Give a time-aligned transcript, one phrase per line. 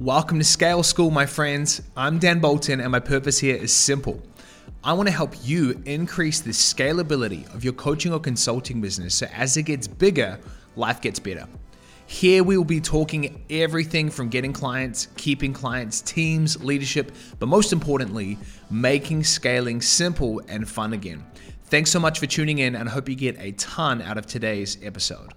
[0.00, 1.82] Welcome to Scale School, my friends.
[1.94, 4.22] I'm Dan Bolton, and my purpose here is simple.
[4.82, 9.26] I want to help you increase the scalability of your coaching or consulting business so
[9.26, 10.40] as it gets bigger,
[10.74, 11.46] life gets better.
[12.06, 17.70] Here we will be talking everything from getting clients, keeping clients, teams, leadership, but most
[17.70, 18.38] importantly,
[18.70, 21.26] making scaling simple and fun again.
[21.64, 24.24] Thanks so much for tuning in, and I hope you get a ton out of
[24.24, 25.34] today's episode.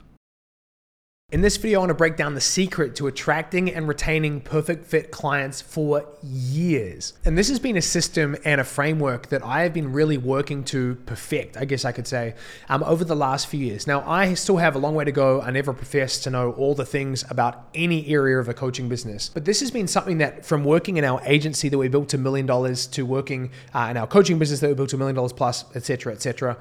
[1.34, 4.86] In this video, I want to break down the secret to attracting and retaining perfect
[4.86, 7.14] fit clients for years.
[7.26, 10.64] And this has been a system and a framework that I have been really working
[10.66, 12.36] to perfect, I guess I could say,
[12.70, 13.88] um, over the last few years.
[13.88, 15.42] Now, I still have a long way to go.
[15.42, 19.32] I never profess to know all the things about any area of a coaching business.
[19.34, 22.20] But this has been something that from working in our agency that we built to
[22.20, 25.16] million dollars to working uh, in our coaching business that we built to a million
[25.16, 26.58] dollars plus, et cetera, et cetera.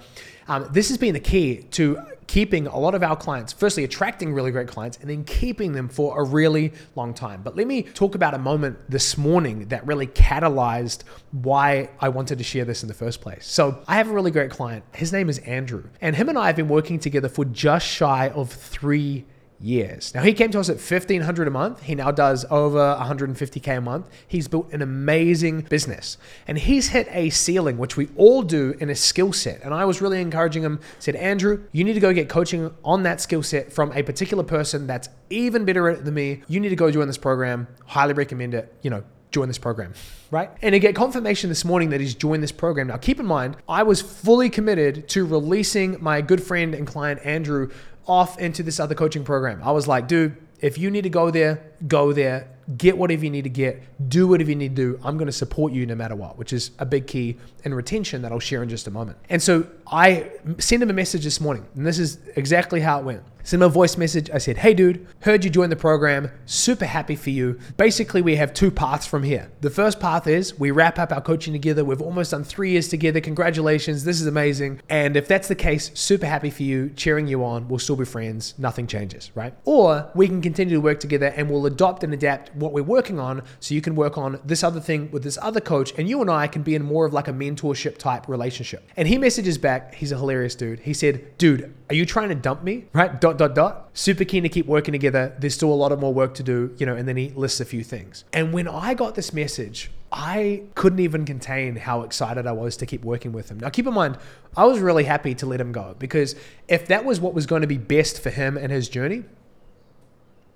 [0.48, 4.32] Um, this has been the key to keeping a lot of our clients, firstly, attracting
[4.32, 7.42] really great clients and then keeping them for a really long time.
[7.42, 12.38] But let me talk about a moment this morning that really catalyzed why I wanted
[12.38, 13.46] to share this in the first place.
[13.46, 14.84] So, I have a really great client.
[14.94, 18.30] His name is Andrew, and him and I have been working together for just shy
[18.30, 19.26] of three
[19.62, 20.14] years.
[20.14, 21.82] Now he came to us at 1500 a month.
[21.82, 24.08] He now does over 150k a month.
[24.26, 26.18] He's built an amazing business.
[26.46, 29.62] And he's hit a ceiling which we all do in a skill set.
[29.62, 33.02] And I was really encouraging him, said, "Andrew, you need to go get coaching on
[33.04, 36.42] that skill set from a particular person that's even better than me.
[36.48, 37.68] You need to go join this program.
[37.86, 38.74] Highly recommend it.
[38.82, 39.94] You know, join this program,
[40.30, 40.50] right?
[40.60, 42.88] And to get confirmation this morning that he's joined this program.
[42.88, 47.20] Now, keep in mind, I was fully committed to releasing my good friend and client
[47.24, 47.70] Andrew
[48.06, 49.62] off into this other coaching program.
[49.62, 53.30] I was like, dude, if you need to go there, go there get whatever you
[53.30, 55.00] need to get, do whatever you need to do.
[55.02, 58.22] I'm going to support you no matter what, which is a big key in retention
[58.22, 59.18] that I'll share in just a moment.
[59.28, 63.04] And so I sent him a message this morning, and this is exactly how it
[63.04, 63.22] went.
[63.50, 64.30] Him a voice message.
[64.30, 66.30] I said, Hey, dude, heard you joined the program.
[66.46, 67.58] Super happy for you.
[67.76, 69.50] Basically, we have two paths from here.
[69.60, 71.84] The first path is we wrap up our coaching together.
[71.84, 73.20] We've almost done three years together.
[73.20, 74.04] Congratulations.
[74.04, 74.80] This is amazing.
[74.88, 77.68] And if that's the case, super happy for you, cheering you on.
[77.68, 78.54] We'll still be friends.
[78.58, 79.54] Nothing changes, right?
[79.64, 83.18] Or we can continue to work together and we'll adopt and adapt what we're working
[83.18, 86.20] on so you can work on this other thing with this other coach and you
[86.20, 88.88] and I can be in more of like a mentorship type relationship.
[88.96, 90.80] And he messages back, he's a hilarious dude.
[90.80, 92.86] He said, dude, are you trying to dump me?
[92.94, 93.20] Right?
[93.20, 93.90] Dot, dot, dot.
[93.92, 95.36] Super keen to keep working together.
[95.38, 97.60] There's still a lot of more work to do, you know, and then he lists
[97.60, 98.24] a few things.
[98.32, 102.86] And when I got this message, I couldn't even contain how excited I was to
[102.86, 103.60] keep working with him.
[103.60, 104.16] Now, keep in mind,
[104.56, 106.34] I was really happy to let him go because
[106.66, 109.24] if that was what was going to be best for him and his journey,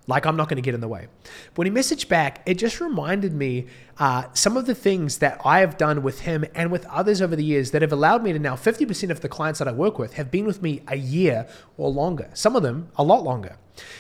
[0.07, 1.09] like, I'm not going to get in the way.
[1.55, 3.67] When he messaged back, it just reminded me
[3.99, 7.35] uh, some of the things that I have done with him and with others over
[7.35, 9.99] the years that have allowed me to now 50% of the clients that I work
[9.99, 13.57] with have been with me a year or longer, some of them a lot longer.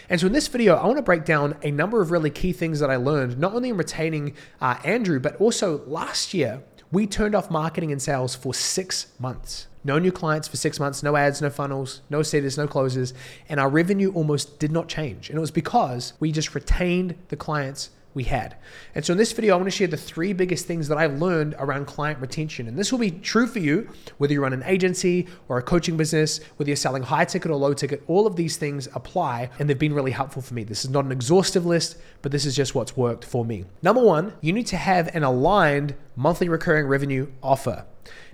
[0.08, 2.52] And so in this video, I want to break down a number of really key
[2.52, 6.62] things that I learned, not only in retaining uh, Andrew, but also last year,
[6.96, 9.66] we turned off marketing and sales for six months.
[9.84, 13.12] No new clients for six months, no ads, no funnels, no setters, no closes.
[13.50, 15.28] And our revenue almost did not change.
[15.28, 18.56] And it was because we just retained the clients we had.
[18.94, 21.20] And so in this video, I want to share the three biggest things that I've
[21.20, 22.66] learned around client retention.
[22.66, 25.98] And this will be true for you, whether you run an agency or a coaching
[25.98, 29.68] business, whether you're selling high ticket or low ticket, all of these things apply and
[29.68, 30.64] they've been really helpful for me.
[30.64, 33.66] This is not an exhaustive list, but this is just what's worked for me.
[33.82, 37.84] Number one, you need to have an aligned monthly recurring revenue offer.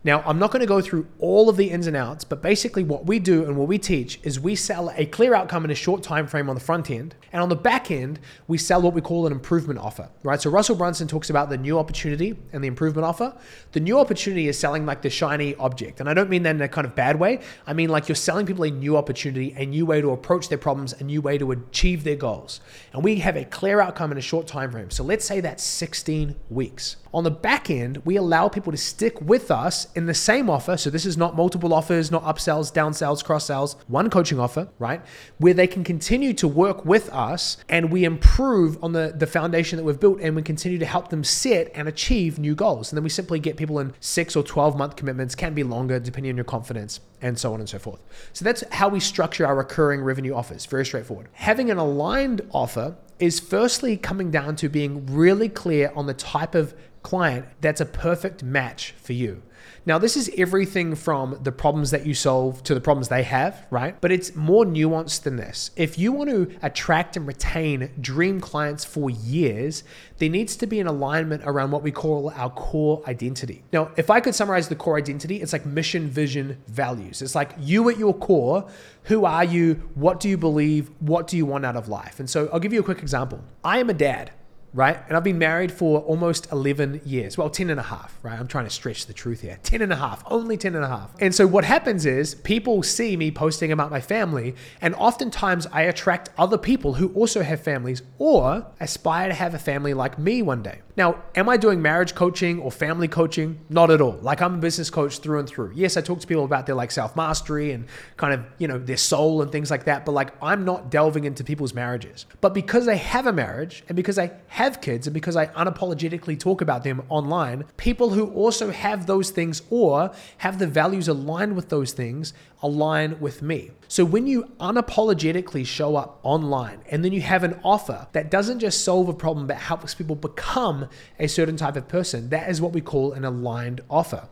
[0.04, 2.82] Now, I'm not going to go through all of the ins and outs, but basically
[2.82, 5.76] what we do and what we teach is we sell a clear outcome in a
[5.76, 8.18] short time frame on the front end, and on the back end,
[8.48, 10.40] we sell what we call an improvement offer, right?
[10.40, 13.32] So Russell Brunson talks about the new opportunity and the improvement offer.
[13.70, 16.62] The new opportunity is selling like the shiny object, and I don't mean that in
[16.62, 17.40] a kind of bad way.
[17.66, 20.58] I mean like you're selling people a new opportunity, a new way to approach their
[20.58, 22.60] problems, a new way to achieve their goals.
[22.92, 24.90] And we have a clear outcome in a short time frame.
[24.90, 26.96] So let's say that's 16 weeks.
[27.14, 29.61] On the back end, we allow people to stick with us
[29.94, 30.76] in the same offer.
[30.76, 35.02] So this is not multiple offers, not upsells, downsells, cross sells, one coaching offer, right?
[35.38, 39.76] Where they can continue to work with us and we improve on the, the foundation
[39.76, 42.90] that we've built and we continue to help them set and achieve new goals.
[42.90, 45.98] And then we simply get people in six or 12 month commitments, can be longer
[45.98, 48.00] depending on your confidence and so on and so forth.
[48.32, 50.66] So that's how we structure our recurring revenue offers.
[50.66, 51.28] Very straightforward.
[51.32, 56.54] Having an aligned offer is firstly coming down to being really clear on the type
[56.54, 59.42] of client that's a perfect match for you.
[59.84, 63.66] Now, this is everything from the problems that you solve to the problems they have,
[63.70, 64.00] right?
[64.00, 65.72] But it's more nuanced than this.
[65.74, 69.82] If you want to attract and retain dream clients for years,
[70.18, 73.64] there needs to be an alignment around what we call our core identity.
[73.72, 77.20] Now, if I could summarize the core identity, it's like mission, vision, values.
[77.20, 78.68] It's like you at your core,
[79.04, 79.82] who are you?
[79.94, 80.90] What do you believe?
[81.00, 82.20] What do you want out of life?
[82.20, 83.42] And so I'll give you a quick example.
[83.64, 84.30] I am a dad
[84.74, 84.98] right?
[85.08, 87.36] And I've been married for almost 11 years.
[87.36, 88.38] Well, 10 and a half, right?
[88.38, 89.58] I'm trying to stretch the truth here.
[89.62, 91.10] 10 and a half, only 10 and a half.
[91.20, 95.82] And so what happens is people see me posting about my family, and oftentimes I
[95.82, 100.42] attract other people who also have families or aspire to have a family like me
[100.42, 100.80] one day.
[100.94, 103.58] Now, am I doing marriage coaching or family coaching?
[103.70, 104.18] Not at all.
[104.20, 105.72] Like I'm a business coach through and through.
[105.74, 107.86] Yes, I talk to people about their like self-mastery and
[108.18, 111.24] kind of, you know, their soul and things like that, but like I'm not delving
[111.24, 112.26] into people's marriages.
[112.42, 116.38] But because I have a marriage and because I have kids and because I unapologetically
[116.38, 121.56] talk about them online, people who also have those things or have the values aligned
[121.56, 123.70] with those things align with me.
[123.88, 128.60] So when you unapologetically show up online and then you have an offer that doesn't
[128.60, 130.81] just solve a problem but helps people become
[131.18, 134.28] a certain type of person, that is what we call an aligned offer.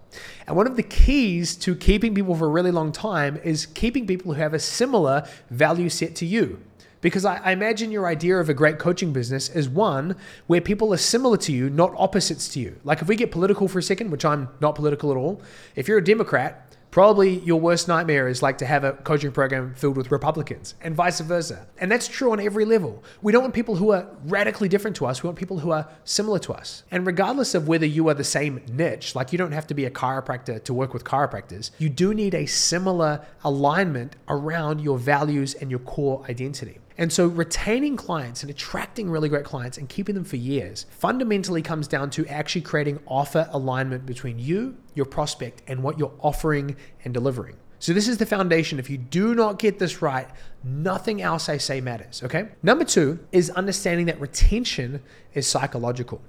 [0.47, 4.06] And one of the keys to keeping people for a really long time is keeping
[4.06, 6.61] people who have a similar value set to you.
[7.00, 10.17] Because I, I, imagine your idea of a great coaching business is one
[10.47, 12.79] where people are similar to you, not opposites to you.
[12.85, 15.41] Like if we get political for a second, which I'm not political at all,
[15.76, 19.75] if you're a Democrat, Probably your worst nightmare is like to have a coaching program
[19.76, 21.69] filled with Republicans and vice versa.
[21.78, 23.04] And that's true on every level.
[23.22, 25.22] We don't want people who are radically different to us.
[25.22, 26.82] We want people who are similar to us.
[26.90, 29.84] And regardless of whether you are the same niche, like you don't have to be
[29.84, 35.54] a chiropractor to work with chiropractors, you do need a similar alignment around your values
[35.54, 36.78] and your core identity.
[37.00, 41.62] And so retaining clients and attracting really great clients and keeping them for years fundamentally
[41.62, 46.76] comes down to actually creating offer alignment between you, your prospect, and what you're offering
[47.02, 47.56] and delivering.
[47.79, 48.79] So this is the foundation.
[48.79, 50.29] If you do not get this right,
[50.62, 52.49] nothing else I say matters, okay?
[52.62, 56.20] Number 2 is understanding that retention is psychological.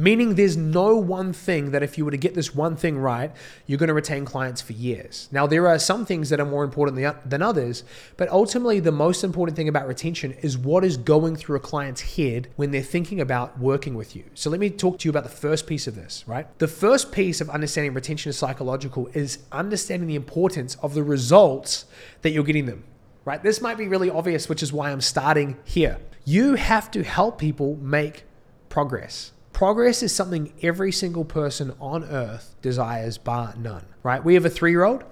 [0.00, 3.30] Meaning, there's no one thing that if you were to get this one thing right,
[3.66, 5.28] you're going to retain clients for years.
[5.30, 6.96] Now, there are some things that are more important
[7.28, 7.84] than others,
[8.16, 12.16] but ultimately, the most important thing about retention is what is going through a client's
[12.16, 14.24] head when they're thinking about working with you.
[14.32, 16.46] So, let me talk to you about the first piece of this, right?
[16.58, 21.84] The first piece of understanding retention is psychological is understanding the importance of the results
[22.22, 22.84] that you're getting them,
[23.26, 23.42] right?
[23.42, 25.98] This might be really obvious, which is why I'm starting here.
[26.24, 28.24] You have to help people make
[28.70, 29.32] progress.
[29.52, 34.24] Progress is something every single person on earth desires, bar none, right?
[34.24, 35.04] We have a three year old,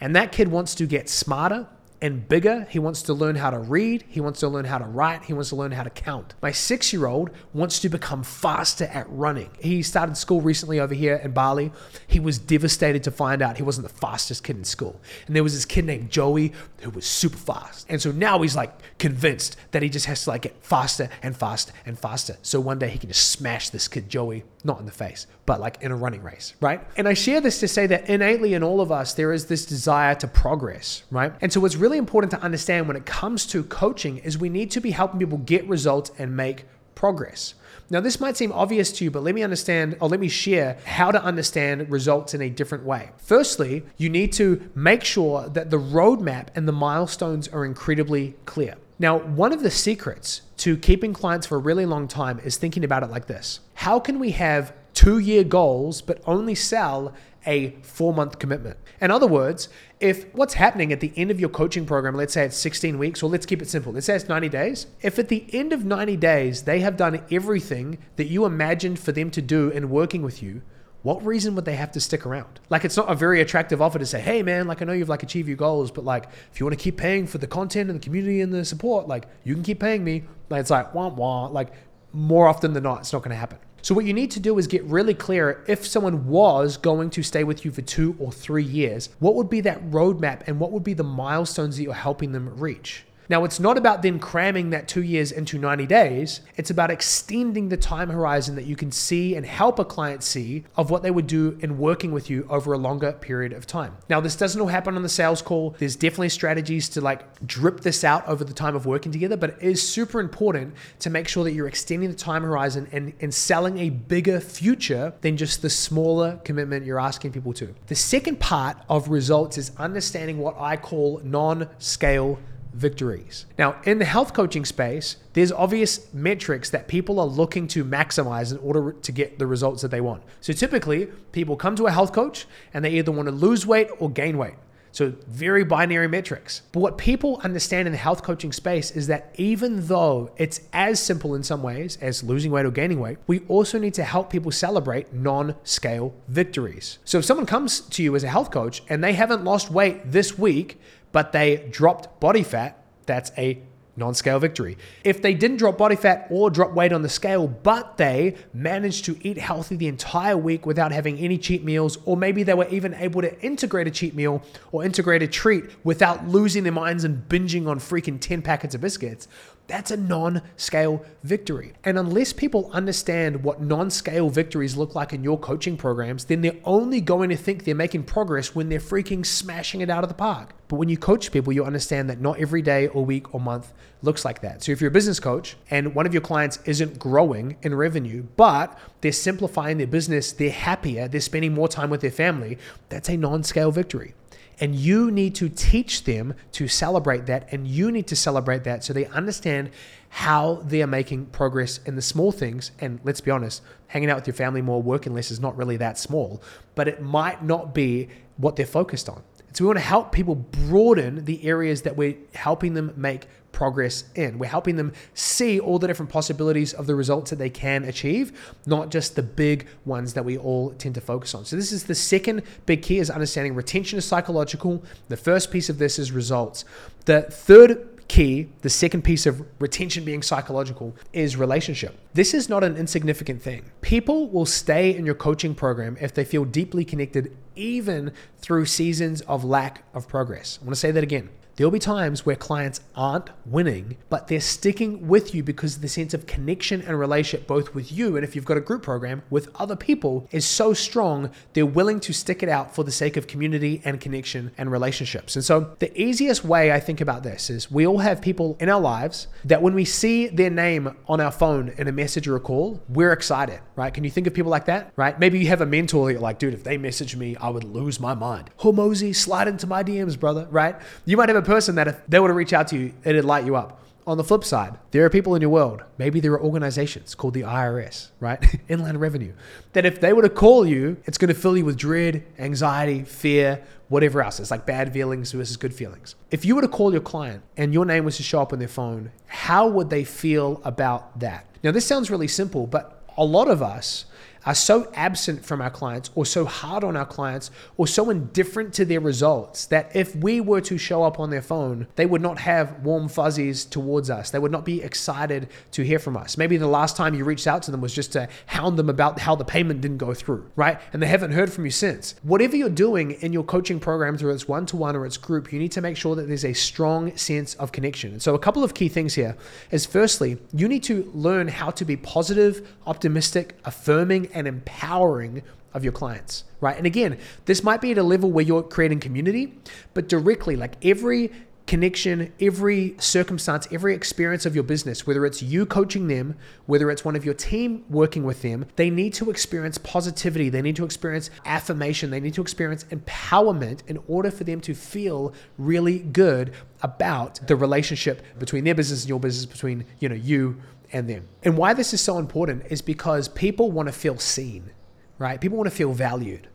[0.00, 1.68] and that kid wants to get smarter
[2.02, 2.66] and bigger.
[2.68, 4.04] He wants to learn how to read.
[4.08, 5.22] He wants to learn how to write.
[5.22, 6.34] He wants to learn how to count.
[6.42, 9.50] My six year old wants to become faster at running.
[9.60, 11.70] He started school recently over here in Bali.
[12.08, 15.00] He was devastated to find out he wasn't the fastest kid in school.
[15.28, 17.86] And there was this kid named Joey who was super fast.
[17.88, 21.36] And so now he's like convinced that he just has to like get faster and
[21.36, 22.36] faster and faster.
[22.42, 25.60] So one day he can just smash this kid Joey, not in the face, but
[25.60, 26.80] like in a running race, right?
[26.96, 29.66] And I share this to say that innately in all of us, there is this
[29.66, 31.32] desire to progress, right?
[31.40, 34.70] And so what's really important to understand when it comes to coaching is we need
[34.72, 36.64] to be helping people get results and make
[36.94, 37.54] progress.
[37.90, 40.78] Now, this might seem obvious to you, but let me understand or let me share
[40.86, 43.10] how to understand results in a different way.
[43.18, 48.76] Firstly, you need to make sure that the roadmap and the milestones are incredibly clear.
[49.02, 52.84] Now, one of the secrets to keeping clients for a really long time is thinking
[52.84, 57.12] about it like this How can we have two year goals but only sell
[57.44, 58.76] a four month commitment.
[59.00, 59.68] In other words,
[59.98, 63.20] if what's happening at the end of your coaching program, let's say it's 16 weeks,
[63.20, 64.86] or let's keep it simple, let's say it's 90 days.
[65.00, 69.10] If at the end of 90 days they have done everything that you imagined for
[69.10, 70.62] them to do in working with you,
[71.02, 72.60] what reason would they have to stick around?
[72.70, 75.08] Like it's not a very attractive offer to say, hey man, like I know you've
[75.08, 77.90] like achieved your goals, but like if you want to keep paying for the content
[77.90, 80.24] and the community and the support, like you can keep paying me.
[80.48, 81.46] Like it's like wah wah.
[81.46, 81.72] Like
[82.12, 83.58] more often than not, it's not going to happen.
[83.84, 87.22] So, what you need to do is get really clear if someone was going to
[87.24, 90.70] stay with you for two or three years, what would be that roadmap and what
[90.70, 93.04] would be the milestones that you're helping them reach?
[93.32, 96.42] Now, it's not about then cramming that two years into 90 days.
[96.58, 100.64] It's about extending the time horizon that you can see and help a client see
[100.76, 103.96] of what they would do in working with you over a longer period of time.
[104.10, 105.74] Now, this doesn't all happen on the sales call.
[105.78, 109.52] There's definitely strategies to like drip this out over the time of working together, but
[109.52, 113.32] it is super important to make sure that you're extending the time horizon and, and
[113.32, 117.74] selling a bigger future than just the smaller commitment you're asking people to.
[117.86, 122.38] The second part of results is understanding what I call non scale
[122.72, 123.46] victories.
[123.58, 128.52] Now, in the health coaching space, there's obvious metrics that people are looking to maximize
[128.52, 130.22] in order to get the results that they want.
[130.40, 133.88] So typically, people come to a health coach and they either want to lose weight
[133.98, 134.54] or gain weight.
[134.92, 136.60] So, very binary metrics.
[136.70, 141.00] But what people understand in the health coaching space is that even though it's as
[141.00, 144.28] simple in some ways as losing weight or gaining weight, we also need to help
[144.28, 146.98] people celebrate non scale victories.
[147.06, 150.12] So, if someone comes to you as a health coach and they haven't lost weight
[150.12, 150.78] this week,
[151.12, 153.62] but they dropped body fat, that's a
[153.96, 154.78] non scale victory.
[155.04, 159.04] If they didn't drop body fat or drop weight on the scale, but they managed
[159.06, 162.68] to eat healthy the entire week without having any cheat meals, or maybe they were
[162.68, 164.42] even able to integrate a cheat meal
[164.72, 168.80] or integrate a treat without losing their minds and binging on freaking 10 packets of
[168.80, 169.28] biscuits,
[169.66, 171.72] that's a non scale victory.
[171.84, 176.40] And unless people understand what non scale victories look like in your coaching programs, then
[176.40, 180.08] they're only going to think they're making progress when they're freaking smashing it out of
[180.08, 180.54] the park.
[180.68, 183.72] But when you coach people, you understand that not every day or week or month
[184.02, 184.62] looks like that.
[184.62, 188.24] So if you're a business coach and one of your clients isn't growing in revenue,
[188.36, 193.08] but they're simplifying their business, they're happier, they're spending more time with their family, that's
[193.08, 194.14] a non scale victory.
[194.60, 198.84] And you need to teach them to celebrate that, and you need to celebrate that
[198.84, 199.70] so they understand
[200.08, 202.70] how they are making progress in the small things.
[202.78, 205.78] And let's be honest, hanging out with your family more, working less is not really
[205.78, 206.42] that small,
[206.74, 209.22] but it might not be what they're focused on.
[209.52, 214.04] So we want to help people broaden the areas that we're helping them make progress
[214.14, 214.38] in.
[214.38, 218.56] We're helping them see all the different possibilities of the results that they can achieve,
[218.66, 221.44] not just the big ones that we all tend to focus on.
[221.44, 224.82] So this is the second big key is understanding retention is psychological.
[225.08, 226.64] The first piece of this is results.
[227.04, 231.96] The third key, the second piece of retention being psychological, is relationship.
[232.12, 233.64] This is not an insignificant thing.
[233.80, 239.22] People will stay in your coaching program if they feel deeply connected, even through seasons
[239.22, 240.58] of lack of progress.
[240.60, 241.30] I want to say that again.
[241.56, 246.14] There'll be times where clients aren't winning, but they're sticking with you because the sense
[246.14, 249.48] of connection and relationship, both with you and if you've got a group program with
[249.56, 253.26] other people, is so strong, they're willing to stick it out for the sake of
[253.26, 255.36] community and connection and relationships.
[255.36, 258.70] And so, the easiest way I think about this is we all have people in
[258.70, 262.36] our lives that when we see their name on our phone in a message or
[262.36, 263.92] a call, we're excited, right?
[263.92, 265.18] Can you think of people like that, right?
[265.18, 267.64] Maybe you have a mentor that you're like, dude, if they message me, I would
[267.64, 268.50] lose my mind.
[268.60, 270.76] Hormozi, slide into my DMs, brother, right?
[271.04, 273.24] You might have a person that if they were to reach out to you, it'd
[273.24, 273.78] light you up.
[274.04, 277.34] On the flip side, there are people in your world, maybe there are organizations called
[277.34, 278.44] the IRS, right?
[278.68, 279.32] Inland Revenue,
[279.74, 283.04] that if they were to call you, it's going to fill you with dread, anxiety,
[283.04, 284.40] fear, whatever else.
[284.40, 286.16] It's like bad feelings versus good feelings.
[286.32, 288.58] If you were to call your client and your name was to show up on
[288.58, 291.46] their phone, how would they feel about that?
[291.62, 294.06] Now, this sounds really simple, but a lot of us
[294.44, 298.74] are so absent from our clients or so hard on our clients or so indifferent
[298.74, 302.22] to their results that if we were to show up on their phone, they would
[302.22, 304.30] not have warm fuzzies towards us.
[304.30, 306.36] They would not be excited to hear from us.
[306.36, 309.20] Maybe the last time you reached out to them was just to hound them about
[309.20, 310.80] how the payment didn't go through, right?
[310.92, 312.14] And they haven't heard from you since.
[312.22, 315.52] Whatever you're doing in your coaching programs, whether it's one to one or it's group,
[315.52, 318.12] you need to make sure that there's a strong sense of connection.
[318.12, 319.36] And so, a couple of key things here
[319.70, 325.42] is firstly, you need to learn how to be positive, optimistic, affirming, and empowering
[325.74, 326.76] of your clients, right?
[326.76, 329.58] And again, this might be at a level where you're creating community,
[329.94, 331.32] but directly, like every
[331.66, 336.36] connection, every circumstance, every experience of your business, whether it's you coaching them,
[336.66, 340.48] whether it's one of your team working with them, they need to experience positivity.
[340.48, 342.10] They need to experience affirmation.
[342.10, 347.56] They need to experience empowerment in order for them to feel really good about the
[347.56, 350.60] relationship between their business and your business, between, you know, you
[350.92, 351.28] and them.
[351.42, 354.70] And why this is so important is because people want to feel seen,
[355.18, 355.40] right?
[355.40, 356.48] People want to feel valued.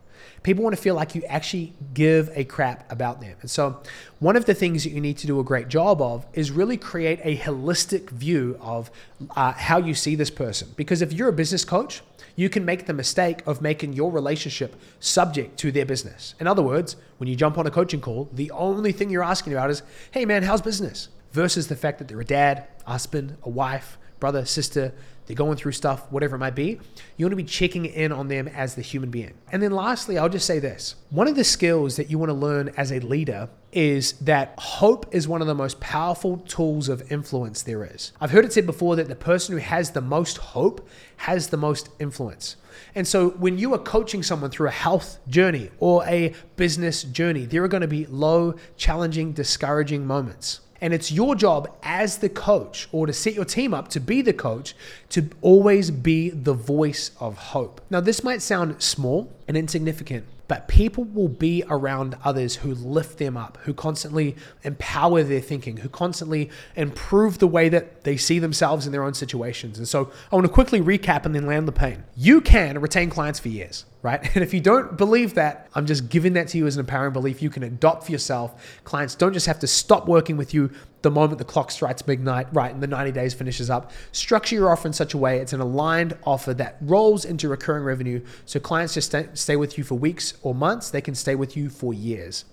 [0.44, 3.36] People want to feel like you actually give a crap about them.
[3.41, 3.82] And so,
[4.20, 6.77] one of the things that you need to do a great job of is really
[6.77, 8.89] create a holistic view of
[9.36, 10.70] uh, how you see this person.
[10.75, 12.01] Because if you're a business coach,
[12.36, 16.36] you can make the mistake of making your relationship subject to their business.
[16.39, 19.53] In other words, when you jump on a coaching call, the only thing you're asking
[19.53, 21.10] about is, hey man, how's business?
[21.32, 24.93] Versus the fact that they're a dad, husband, a wife, brother, sister,
[25.27, 26.79] they're going through stuff, whatever it might be,
[27.17, 29.33] you want to be checking in on them as the human being.
[29.51, 32.33] And then lastly, I'll just say this one of the skills that you want to
[32.33, 37.12] learn as a leader is that hope is one of the most powerful tools of
[37.12, 38.13] influence there is.
[38.21, 41.57] I've heard it said before that the person who has the most hope has the
[41.57, 42.55] most influence.
[42.95, 47.45] And so when you are coaching someone through a health journey or a business journey,
[47.45, 50.62] there are going to be low, challenging, discouraging moments.
[50.81, 54.22] And it's your job as the coach or to set your team up to be
[54.22, 54.75] the coach
[55.10, 57.81] to always be the voice of hope.
[57.89, 63.18] Now, this might sound small and insignificant, but people will be around others who lift
[63.18, 68.39] them up, who constantly empower their thinking, who constantly improve the way that they see
[68.39, 69.77] themselves in their own situations.
[69.77, 72.04] And so I want to quickly recap and then land the plane.
[72.16, 74.22] You can retain clients for years right?
[74.36, 77.13] And if you don't believe that, I'm just giving that to you as an empowering
[77.13, 78.80] belief you can adopt for yourself.
[78.84, 82.48] Clients don't just have to stop working with you the moment the clock strikes midnight,
[82.51, 83.92] right, and the 90 days finishes up.
[84.12, 87.84] Structure your offer in such a way it's an aligned offer that rolls into recurring
[87.84, 88.24] revenue.
[88.46, 91.70] So clients just stay, with you for weeks or months, they can stay with you
[91.70, 92.46] for years.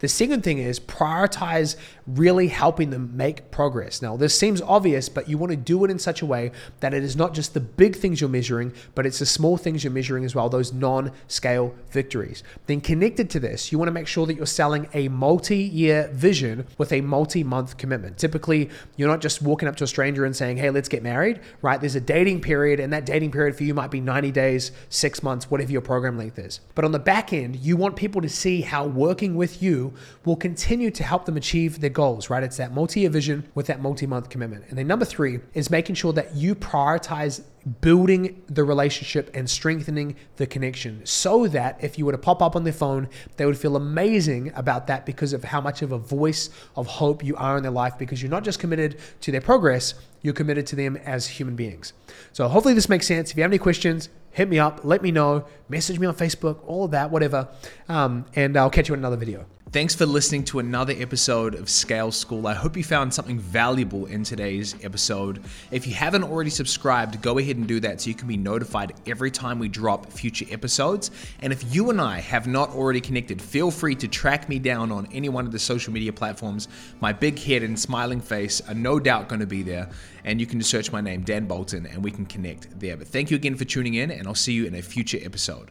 [0.00, 4.02] The second thing is prioritize really helping them make progress.
[4.02, 6.94] Now, this seems obvious, but you want to do it in such a way that
[6.94, 9.92] it is not just the big things you're measuring, but it's the small things you're
[9.92, 12.42] measuring as well, those non scale victories.
[12.66, 16.10] Then, connected to this, you want to make sure that you're selling a multi year
[16.12, 18.18] vision with a multi month commitment.
[18.18, 21.40] Typically, you're not just walking up to a stranger and saying, hey, let's get married,
[21.62, 21.80] right?
[21.80, 25.22] There's a dating period, and that dating period for you might be 90 days, six
[25.22, 26.60] months, whatever your program length is.
[26.74, 29.92] But on the back end, you want people to see how working you
[30.24, 32.42] will continue to help them achieve their goals, right?
[32.42, 34.64] It's that multi year vision with that multi month commitment.
[34.68, 37.42] And then number three is making sure that you prioritize
[37.80, 42.56] building the relationship and strengthening the connection so that if you were to pop up
[42.56, 45.98] on their phone, they would feel amazing about that because of how much of a
[45.98, 49.40] voice of hope you are in their life because you're not just committed to their
[49.40, 51.92] progress, you're committed to them as human beings.
[52.32, 53.30] So hopefully this makes sense.
[53.30, 56.58] If you have any questions, hit me up, let me know, message me on Facebook,
[56.66, 57.48] all of that, whatever.
[57.88, 59.46] Um, and I'll catch you in another video.
[59.72, 62.48] Thanks for listening to another episode of Scale School.
[62.48, 65.44] I hope you found something valuable in today's episode.
[65.70, 68.94] If you haven't already subscribed, go ahead and do that so you can be notified
[69.06, 71.12] every time we drop future episodes.
[71.40, 74.90] And if you and I have not already connected, feel free to track me down
[74.90, 76.66] on any one of the social media platforms.
[77.00, 79.88] My big head and smiling face are no doubt going to be there.
[80.24, 82.96] And you can just search my name, Dan Bolton, and we can connect there.
[82.96, 85.70] But thank you again for tuning in, and I'll see you in a future episode.